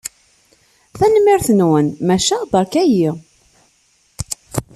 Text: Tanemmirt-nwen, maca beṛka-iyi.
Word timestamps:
Tanemmirt-nwen, 0.97 1.85
maca 2.07 2.37
beṛka-iyi. 2.51 3.09